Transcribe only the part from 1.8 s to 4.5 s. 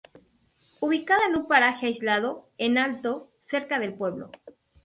aislado, en alto, cerca del pueblo.